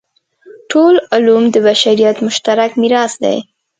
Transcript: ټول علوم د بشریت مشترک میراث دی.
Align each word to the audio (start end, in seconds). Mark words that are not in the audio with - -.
ټول 0.71 0.93
علوم 1.13 1.43
د 1.51 1.55
بشریت 1.65 2.17
مشترک 2.27 2.71
میراث 2.81 3.13
دی. 3.23 3.37